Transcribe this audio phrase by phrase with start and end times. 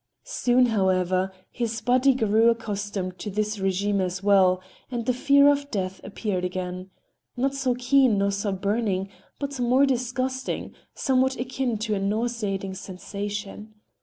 [0.25, 5.69] Soon, however, his body grew accustomed to this regime as well, and the fear of
[5.69, 11.99] death appeared again—not so keen, nor so burning, but more disgusting, somewhat akin to a
[11.99, 13.75] nauseating sensation.